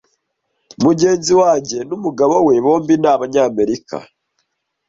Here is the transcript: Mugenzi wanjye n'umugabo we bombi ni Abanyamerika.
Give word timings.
Mugenzi 0.83 1.31
wanjye 1.41 1.77
n'umugabo 1.89 2.35
we 2.47 2.55
bombi 2.65 2.93
ni 3.01 3.07
Abanyamerika. 3.15 3.97